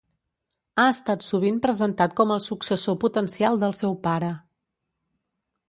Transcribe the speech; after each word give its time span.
Ha 0.79 0.85
estat 0.93 1.25
sovint 1.25 1.59
presentat 1.65 2.15
com 2.21 2.33
el 2.37 2.41
successor 2.47 2.99
potencial 3.05 3.63
del 3.65 3.79
seu 3.83 3.97
pare. 4.09 4.33